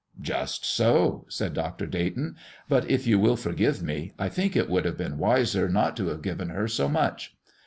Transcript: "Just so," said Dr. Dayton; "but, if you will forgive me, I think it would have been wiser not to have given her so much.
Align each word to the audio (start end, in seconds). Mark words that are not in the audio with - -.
"Just 0.19 0.65
so," 0.65 1.27
said 1.29 1.53
Dr. 1.53 1.85
Dayton; 1.85 2.35
"but, 2.67 2.89
if 2.89 3.05
you 3.05 3.19
will 3.19 3.35
forgive 3.35 3.83
me, 3.83 4.13
I 4.17 4.29
think 4.29 4.55
it 4.55 4.67
would 4.67 4.83
have 4.85 4.97
been 4.97 5.19
wiser 5.19 5.69
not 5.69 5.95
to 5.97 6.07
have 6.07 6.23
given 6.23 6.49
her 6.49 6.67
so 6.67 6.89
much. 6.89 7.35